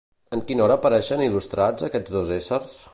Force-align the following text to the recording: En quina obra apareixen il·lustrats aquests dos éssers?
En 0.37 0.41
quina 0.51 0.63
obra 0.67 0.77
apareixen 0.81 1.23
il·lustrats 1.27 1.89
aquests 1.91 2.17
dos 2.19 2.37
éssers? 2.39 2.85